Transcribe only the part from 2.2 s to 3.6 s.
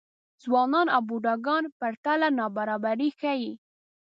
نابرابري ښيي.